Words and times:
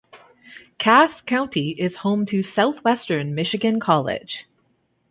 Cass 0.79 1.21
County 1.21 1.79
is 1.79 1.97
home 1.97 2.25
to 2.25 2.41
Southwestern 2.41 3.35
Michigan 3.35 3.79
College. 3.79 4.47